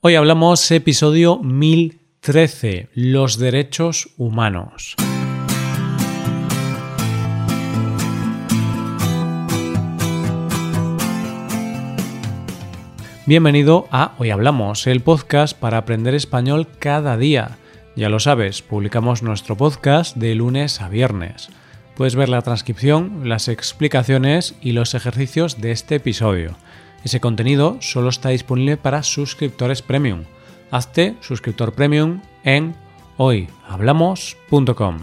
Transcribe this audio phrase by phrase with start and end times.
[0.00, 4.94] Hoy hablamos episodio 1013, los derechos humanos.
[13.26, 17.58] Bienvenido a Hoy Hablamos, el podcast para aprender español cada día.
[17.96, 21.48] Ya lo sabes, publicamos nuestro podcast de lunes a viernes.
[21.96, 26.56] Puedes ver la transcripción, las explicaciones y los ejercicios de este episodio.
[27.04, 30.24] Ese contenido solo está disponible para suscriptores premium.
[30.70, 32.74] Hazte suscriptor premium en
[33.16, 34.98] hoyhablamos.com.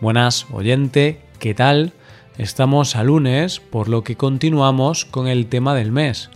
[0.00, 1.92] Buenas, oyente, ¿qué tal?
[2.38, 6.30] Estamos a lunes, por lo que continuamos con el tema del mes.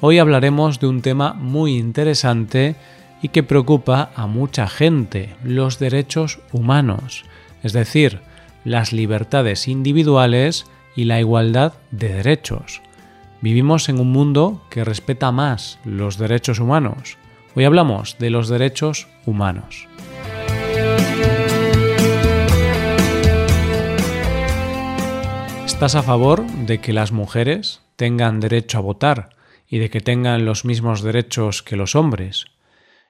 [0.00, 2.76] Hoy hablaremos de un tema muy interesante
[3.22, 7.24] y que preocupa a mucha gente, los derechos humanos,
[7.62, 8.20] es decir,
[8.64, 12.82] las libertades individuales y la igualdad de derechos.
[13.40, 17.18] Vivimos en un mundo que respeta más los derechos humanos.
[17.54, 19.86] Hoy hablamos de los derechos humanos.
[25.64, 29.36] ¿Estás a favor de que las mujeres tengan derecho a votar
[29.68, 32.46] y de que tengan los mismos derechos que los hombres?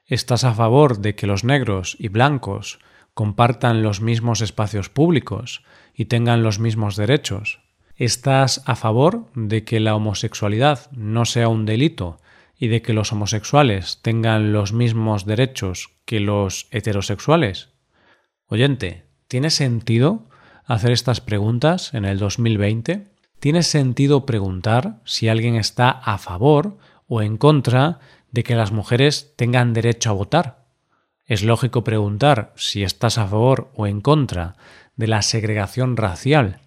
[0.04, 2.80] ¿Estás a favor de que los negros y blancos
[3.14, 7.60] compartan los mismos espacios públicos y tengan los mismos derechos?
[7.98, 12.20] ¿Estás a favor de que la homosexualidad no sea un delito
[12.56, 17.70] y de que los homosexuales tengan los mismos derechos que los heterosexuales?
[18.46, 20.28] Oyente, ¿tiene sentido
[20.64, 23.08] hacer estas preguntas en el 2020?
[23.40, 27.98] ¿Tiene sentido preguntar si alguien está a favor o en contra
[28.30, 30.66] de que las mujeres tengan derecho a votar?
[31.26, 34.54] Es lógico preguntar si estás a favor o en contra
[34.94, 36.60] de la segregación racial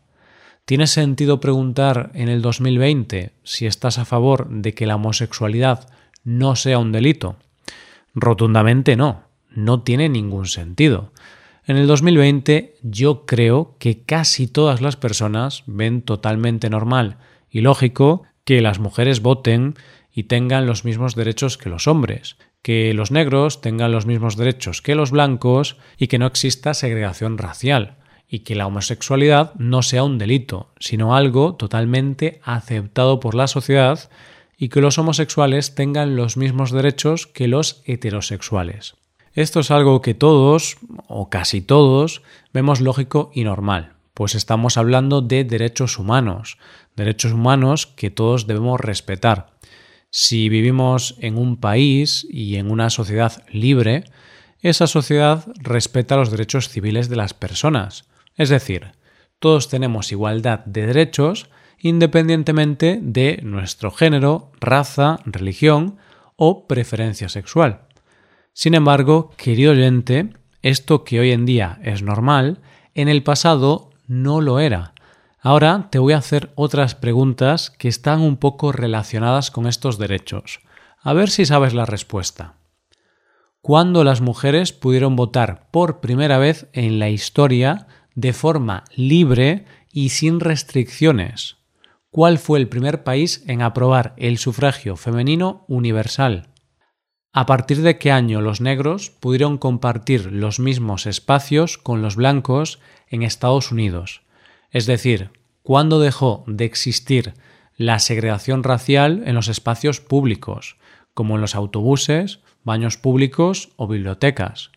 [0.71, 5.89] ¿Tiene sentido preguntar en el 2020 si estás a favor de que la homosexualidad
[6.23, 7.35] no sea un delito?
[8.15, 11.11] Rotundamente no, no tiene ningún sentido.
[11.65, 17.17] En el 2020 yo creo que casi todas las personas ven totalmente normal
[17.49, 19.75] y lógico que las mujeres voten
[20.13, 24.81] y tengan los mismos derechos que los hombres, que los negros tengan los mismos derechos
[24.81, 27.97] que los blancos y que no exista segregación racial
[28.33, 34.09] y que la homosexualidad no sea un delito, sino algo totalmente aceptado por la sociedad
[34.57, 38.95] y que los homosexuales tengan los mismos derechos que los heterosexuales.
[39.33, 40.77] Esto es algo que todos,
[41.07, 42.21] o casi todos,
[42.53, 46.57] vemos lógico y normal, pues estamos hablando de derechos humanos,
[46.95, 49.57] derechos humanos que todos debemos respetar.
[50.09, 54.05] Si vivimos en un país y en una sociedad libre,
[54.61, 58.05] esa sociedad respeta los derechos civiles de las personas,
[58.41, 58.91] es decir,
[59.39, 65.97] todos tenemos igualdad de derechos independientemente de nuestro género, raza, religión
[66.35, 67.81] o preferencia sexual.
[68.53, 72.59] Sin embargo, querido oyente, esto que hoy en día es normal,
[72.93, 74.93] en el pasado no lo era.
[75.39, 80.59] Ahora te voy a hacer otras preguntas que están un poco relacionadas con estos derechos.
[81.01, 82.55] A ver si sabes la respuesta.
[83.61, 90.09] ¿Cuándo las mujeres pudieron votar por primera vez en la historia de forma libre y
[90.09, 91.57] sin restricciones.
[92.09, 96.49] ¿Cuál fue el primer país en aprobar el sufragio femenino universal?
[97.33, 102.79] ¿A partir de qué año los negros pudieron compartir los mismos espacios con los blancos
[103.07, 104.23] en Estados Unidos?
[104.69, 105.31] Es decir,
[105.63, 107.33] ¿cuándo dejó de existir
[107.77, 110.75] la segregación racial en los espacios públicos,
[111.13, 114.71] como en los autobuses, baños públicos o bibliotecas?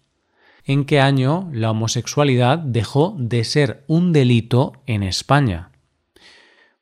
[0.65, 5.71] En qué año la homosexualidad dejó de ser un delito en España.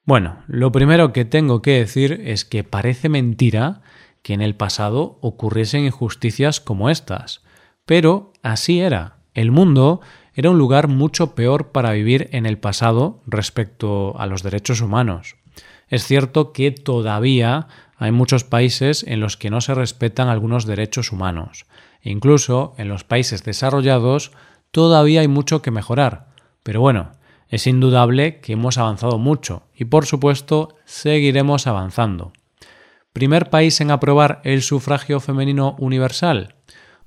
[0.05, 3.83] Bueno, lo primero que tengo que decir es que parece mentira
[4.23, 7.43] que en el pasado ocurriesen injusticias como estas,
[7.85, 9.19] pero así era.
[9.35, 10.01] El mundo
[10.35, 15.37] era un lugar mucho peor para vivir en el pasado respecto a los derechos humanos.
[15.89, 17.69] Es cierto que todavía
[18.05, 21.67] hay muchos países en los que no se respetan algunos derechos humanos,
[22.03, 24.33] Incluso en los países desarrollados
[24.73, 26.27] todavía hay mucho que mejorar.
[26.63, 27.13] Pero bueno,
[27.49, 32.33] es indudable que hemos avanzado mucho y por supuesto seguiremos avanzando.
[33.13, 36.55] ¿Primer país en aprobar el sufragio femenino universal?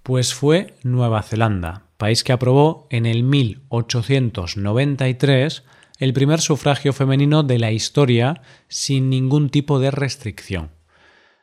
[0.04, 5.64] Pues fue Nueva Zelanda, país que aprobó en el 1893
[5.98, 10.70] el primer sufragio femenino de la historia sin ningún tipo de restricción.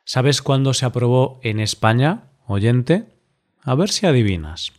[0.04, 3.04] ¿Sabes cuándo se aprobó en España, oyente?
[3.62, 4.72] A ver si adivinas.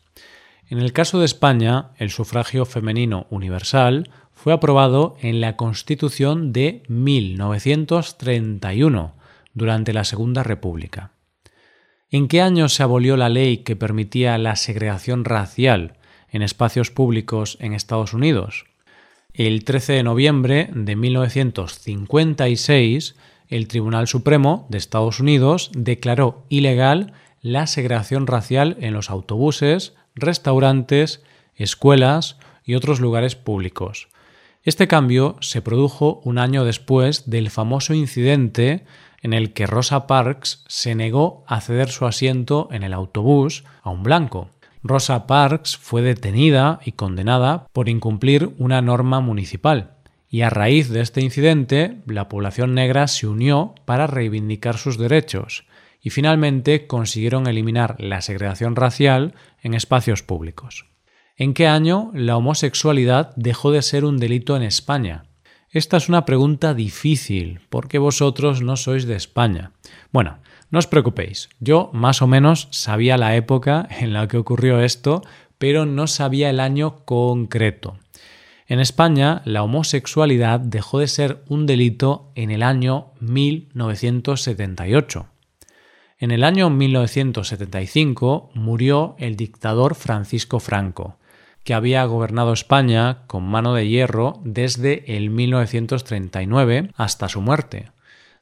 [0.70, 6.84] En el caso de España, el sufragio femenino universal fue aprobado en la Constitución de
[6.90, 9.14] 1931,
[9.54, 11.12] durante la Segunda República.
[12.10, 15.98] ¿En qué año se abolió la ley que permitía la segregación racial
[16.30, 18.66] en espacios públicos en Estados Unidos?
[19.34, 23.16] El 13 de noviembre de 1956,
[23.54, 31.22] el Tribunal Supremo de Estados Unidos declaró ilegal la segregación racial en los autobuses, restaurantes,
[31.56, 34.08] escuelas y otros lugares públicos.
[34.64, 38.86] Este cambio se produjo un año después del famoso incidente
[39.22, 43.92] en el que Rosa Parks se negó a ceder su asiento en el autobús a
[43.92, 44.50] un blanco.
[44.82, 49.93] Rosa Parks fue detenida y condenada por incumplir una norma municipal,
[50.34, 55.66] y a raíz de este incidente la población negra se unió para reivindicar sus derechos,
[56.02, 60.88] y finalmente consiguieron eliminar la segregación racial en espacios públicos.
[61.38, 65.26] ¿En qué año la homosexualidad dejó de ser un delito en España?
[65.70, 69.74] Esta es una pregunta difícil, porque vosotros no sois de España.
[70.12, 70.40] Bueno,
[70.72, 75.22] no os preocupéis, yo más o menos sabía la época en la que ocurrió esto,
[75.60, 78.00] pero no sabía el año concreto.
[78.74, 85.28] En España, la homosexualidad dejó de ser un delito en el año 1978.
[86.18, 91.20] En el año 1975 murió el dictador Francisco Franco,
[91.64, 97.92] que había gobernado España con mano de hierro desde el 1939 hasta su muerte.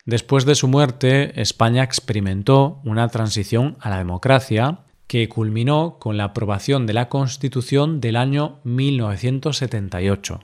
[0.06, 6.24] Después de su muerte, España experimentó una transición a la democracia que culminó con la
[6.24, 10.40] aprobación de la Constitución del año 1978.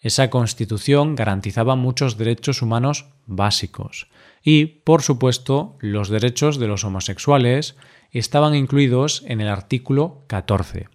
[0.00, 4.06] Esa Constitución garantizaba muchos derechos humanos básicos
[4.42, 7.76] y, por supuesto, los derechos de los homosexuales
[8.10, 10.88] estaban incluidos en el artículo 14.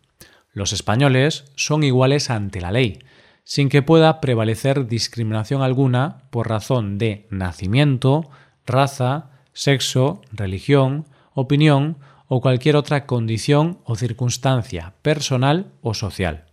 [0.52, 2.98] Los españoles son iguales ante la ley,
[3.44, 8.32] sin que pueda prevalecer discriminación alguna por razón de nacimiento,
[8.66, 11.06] raza, sexo, religión,
[11.36, 16.46] opinión o cualquier otra condición o circunstancia personal o social.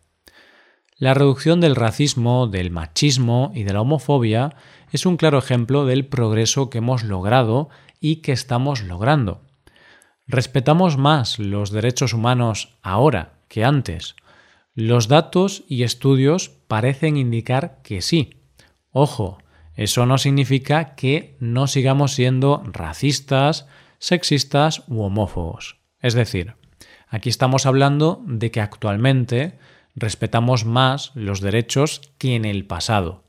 [0.96, 4.54] La reducción del racismo, del machismo y de la homofobia
[4.92, 9.42] es un claro ejemplo del progreso que hemos logrado y que estamos logrando.
[10.26, 14.14] Respetamos más los derechos humanos ahora que antes.
[14.74, 18.36] Los datos y estudios parecen indicar que sí.
[18.90, 19.38] Ojo,
[19.74, 23.66] eso no significa que no sigamos siendo racistas,
[24.02, 25.78] sexistas u homófobos.
[26.00, 26.56] Es decir,
[27.06, 29.60] aquí estamos hablando de que actualmente
[29.94, 33.22] respetamos más los derechos que en el pasado.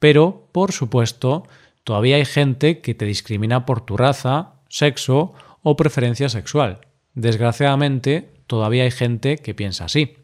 [0.00, 1.44] Pero, por supuesto,
[1.84, 5.32] todavía hay gente que te discrimina por tu raza, sexo
[5.62, 6.80] o preferencia sexual.
[7.14, 10.16] Desgraciadamente, todavía hay gente que piensa así.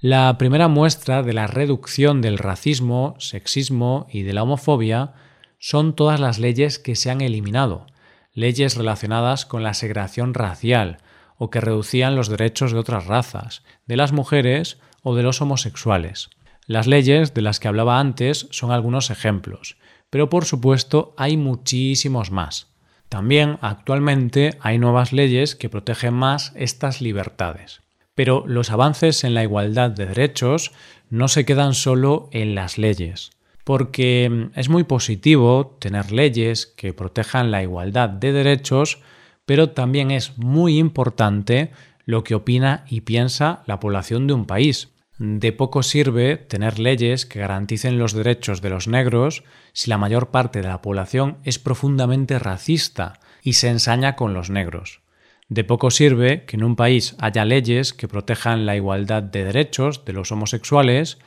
[0.00, 5.12] La primera muestra de la reducción del racismo, sexismo y de la homofobia
[5.58, 7.86] son todas las leyes que se han eliminado,
[8.32, 10.98] leyes relacionadas con la segregación racial
[11.36, 16.30] o que reducían los derechos de otras razas, de las mujeres o de los homosexuales.
[16.66, 19.76] Las leyes de las que hablaba antes son algunos ejemplos,
[20.10, 22.68] pero por supuesto hay muchísimos más.
[23.08, 27.80] También actualmente hay nuevas leyes que protegen más estas libertades.
[28.14, 30.72] Pero los avances en la igualdad de derechos
[31.08, 33.30] no se quedan solo en las leyes,
[33.70, 38.98] porque es muy positivo tener leyes que protejan la igualdad de derechos,
[39.46, 41.70] pero también es muy importante
[42.04, 44.88] lo que opina y piensa la población de un país.
[45.18, 50.32] De poco sirve tener leyes que garanticen los derechos de los negros si la mayor
[50.32, 55.00] parte de la población es profundamente racista y se ensaña con los negros.
[55.48, 60.04] De poco sirve que en un país haya leyes que protejan la igualdad de derechos
[60.04, 61.18] de los homosexuales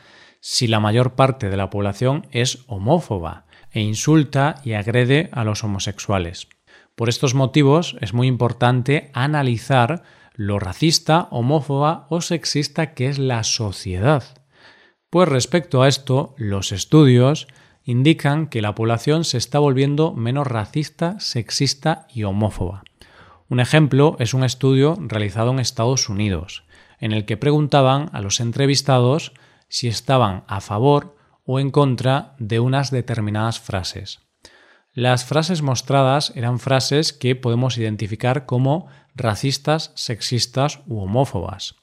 [0.46, 5.64] si la mayor parte de la población es homófoba e insulta y agrede a los
[5.64, 6.50] homosexuales.
[6.96, 13.46] Por estos motivos es muy importante analizar lo racista, homófoba o sexista que es la
[13.46, 14.26] sociedad.
[15.10, 17.48] Pues respecto a esto, los estudios
[17.86, 22.84] indican que la población se está volviendo menos racista, sexista y homófoba.
[23.48, 26.66] Un ejemplo es un estudio realizado en Estados Unidos,
[27.00, 29.32] en el que preguntaban a los entrevistados
[29.74, 34.20] si estaban a favor o en contra de unas determinadas frases.
[34.94, 41.78] Las frases mostradas eran frases que podemos identificar como racistas, sexistas u homófobas.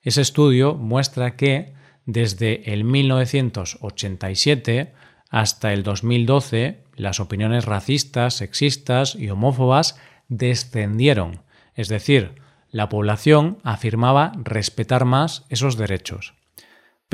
[0.00, 1.74] Ese estudio muestra que
[2.06, 4.94] desde el 1987
[5.28, 9.98] hasta el 2012 las opiniones racistas, sexistas y homófobas
[10.28, 11.42] descendieron,
[11.74, 16.34] es decir, la población afirmaba respetar más esos derechos.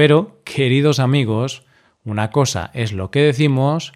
[0.01, 1.63] Pero, queridos amigos,
[2.05, 3.93] una cosa es lo que decimos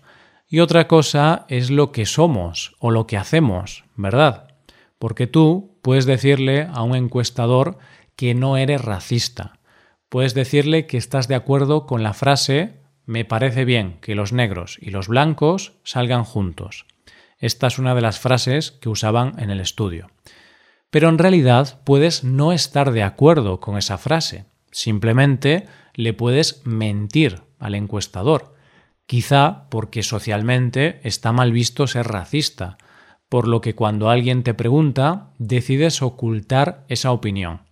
[0.46, 4.54] y otra cosa es lo que somos o lo que hacemos, ¿verdad?
[4.98, 7.78] porque tú puedes decirle a un encuestador
[8.16, 9.58] que no eres racista.
[10.10, 14.76] Puedes decirle que estás de acuerdo con la frase me parece bien que los negros
[14.82, 16.84] y los blancos salgan juntos.
[17.38, 20.10] Esta es una de las frases que usaban en el estudio.
[20.90, 24.44] Pero en realidad puedes no estar de acuerdo con esa frase.
[24.70, 28.54] Simplemente le puedes mentir al encuestador.
[29.06, 32.78] Quizá porque socialmente está mal visto ser racista,
[33.28, 37.62] por lo que cuando alguien te pregunta decides ocultar esa opinión.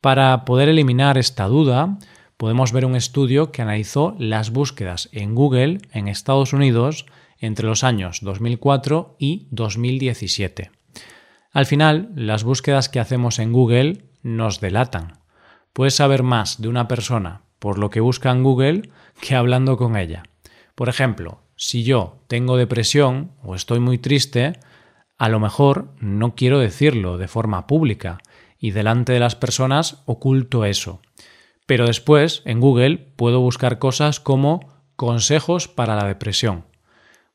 [0.00, 1.98] Para poder eliminar esta duda,
[2.36, 7.06] podemos ver un estudio que analizó las búsquedas en Google en Estados Unidos
[7.38, 10.70] entre los años 2004 y 2017.
[11.52, 15.25] Al final, las búsquedas que hacemos en Google nos delatan.
[15.76, 18.88] Puedes saber más de una persona por lo que busca en Google
[19.20, 20.22] que hablando con ella.
[20.74, 24.54] Por ejemplo, si yo tengo depresión o estoy muy triste,
[25.18, 28.16] a lo mejor no quiero decirlo de forma pública
[28.58, 31.02] y delante de las personas oculto eso.
[31.66, 36.64] Pero después, en Google, puedo buscar cosas como consejos para la depresión.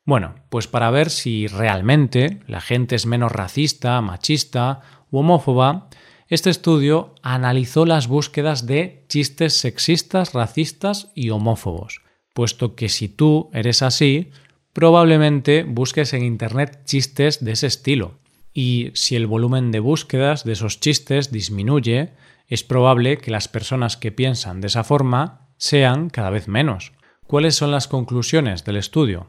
[0.04, 4.80] Bueno, pues para ver si realmente la gente es menos racista, machista
[5.12, 5.88] u homófoba,
[6.32, 12.00] este estudio analizó las búsquedas de chistes sexistas, racistas y homófobos,
[12.32, 14.30] puesto que si tú eres así,
[14.72, 18.18] probablemente busques en Internet chistes de ese estilo.
[18.54, 22.14] Y si el volumen de búsquedas de esos chistes disminuye,
[22.48, 26.92] es probable que las personas que piensan de esa forma sean cada vez menos.
[27.26, 29.26] ¿Cuáles son las conclusiones del estudio?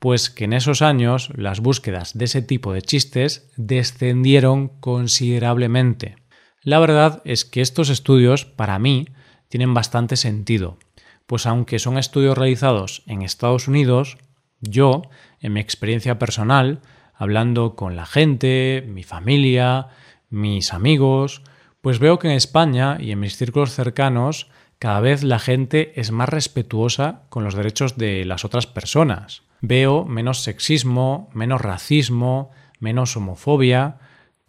[0.00, 6.16] Pues que en esos años las búsquedas de ese tipo de chistes descendieron considerablemente.
[6.62, 9.08] La verdad es que estos estudios, para mí,
[9.48, 10.78] tienen bastante sentido,
[11.26, 14.18] pues aunque son estudios realizados en Estados Unidos,
[14.60, 15.02] yo,
[15.40, 16.80] en mi experiencia personal,
[17.14, 19.88] hablando con la gente, mi familia,
[20.28, 21.42] mis amigos,
[21.80, 24.48] pues veo que en España y en mis círculos cercanos
[24.78, 29.42] cada vez la gente es más respetuosa con los derechos de las otras personas.
[29.60, 33.98] Veo menos sexismo, menos racismo, menos homofobia.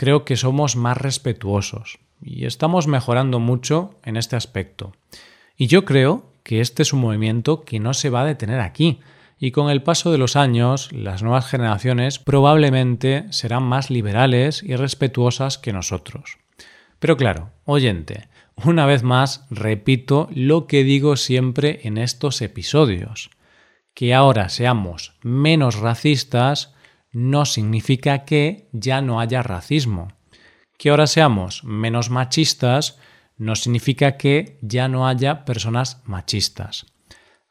[0.02, 4.94] Creo que somos más respetuosos y estamos mejorando mucho en este aspecto.
[5.56, 9.00] Y yo creo que este es un movimiento que no se va a detener aquí,
[9.38, 14.76] y con el paso de los años las nuevas generaciones probablemente serán más liberales y
[14.76, 16.40] respetuosas que nosotros.
[16.98, 23.30] Pero claro, oyente, una vez más repito lo que digo siempre en estos episodios.
[23.94, 26.74] Que ahora seamos menos racistas
[27.12, 30.10] no significa que ya no haya racismo.
[30.78, 32.98] Que ahora seamos menos machistas
[33.38, 36.86] no significa que ya no haya personas machistas.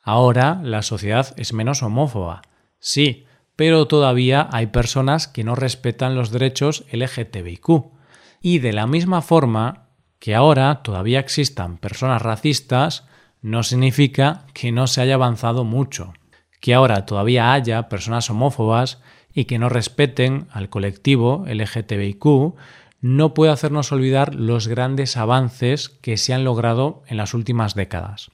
[0.02, 2.42] Ahora la sociedad es menos homófoba,
[2.78, 3.26] sí,
[3.56, 7.92] pero todavía hay personas que no respetan los derechos LGTBIQ
[8.40, 9.88] y de la misma forma
[10.18, 13.06] que ahora todavía existan personas racistas,
[13.42, 16.12] no significa que no se haya avanzado mucho.
[16.60, 19.00] Que ahora todavía haya personas homófobas
[19.40, 22.56] y que no respeten al colectivo LGTBIQ
[23.00, 28.30] no puede hacernos olvidar los grandes avances que se han logrado en las últimas décadas.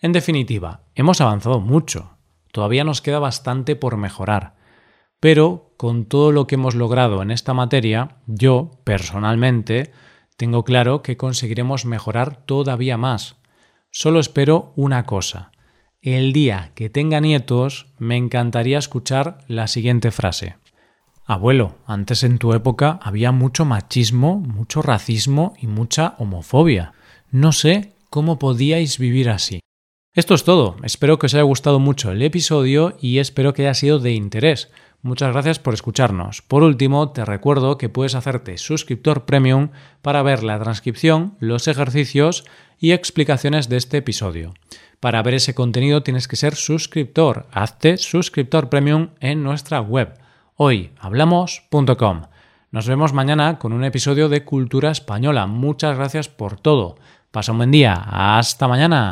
[0.00, 2.16] En definitiva, hemos avanzado mucho.
[2.52, 4.54] Todavía nos queda bastante por mejorar,
[5.20, 9.92] pero con todo lo que hemos logrado en esta materia, yo, personalmente,
[10.38, 13.36] tengo claro que conseguiremos mejorar todavía más.
[13.90, 15.52] Solo espero una cosa.
[16.02, 20.56] El día que tenga nietos, me encantaría escuchar la siguiente frase.
[21.26, 26.94] Abuelo, antes en tu época había mucho machismo, mucho racismo y mucha homofobia.
[27.30, 29.60] No sé cómo podíais vivir así.
[30.14, 30.76] Esto es todo.
[30.84, 34.70] Espero que os haya gustado mucho el episodio y espero que haya sido de interés.
[35.02, 36.40] Muchas gracias por escucharnos.
[36.40, 39.68] Por último, te recuerdo que puedes hacerte suscriptor premium
[40.00, 42.46] para ver la transcripción, los ejercicios
[42.78, 44.54] y explicaciones de este episodio.
[45.00, 47.46] Para ver ese contenido tienes que ser suscriptor.
[47.52, 50.14] Hazte suscriptor premium en nuestra web
[50.56, 52.22] hoyhablamos.com.
[52.70, 55.46] Nos vemos mañana con un episodio de Cultura Española.
[55.46, 56.98] Muchas gracias por todo.
[57.30, 57.94] Pasa un buen día.
[57.94, 59.10] Hasta mañana.